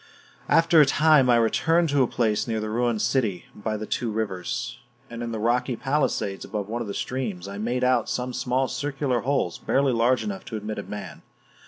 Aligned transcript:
After 0.49 0.81
a 0.81 0.85
time 0.87 1.29
I 1.29 1.35
returned 1.35 1.89
to 1.89 2.01
a 2.01 2.07
place 2.07 2.47
near 2.47 2.59
the 2.59 2.71
ruined 2.71 3.03
city 3.03 3.45
by 3.53 3.77
the 3.77 3.85
two 3.85 4.09
rivers; 4.09 4.79
and 5.11 5.21
in 5.21 5.31
the 5.31 5.37
rocky 5.37 5.75
palisades 5.75 6.43
above 6.43 6.67
one 6.67 6.81
of 6.81 6.87
the 6.87 6.95
streams, 6.95 7.47
I 7.47 7.59
made 7.59 7.83
out 7.83 8.09
some 8.09 8.33
small 8.33 8.67
circular 8.67 9.19
holes 9.19 9.59
barely 9.59 9.93
large 9.93 10.23
enough 10.23 10.43
to 10.45 10.57
admit 10.57 10.79
a 10.79 10.83
man. 10.83 11.21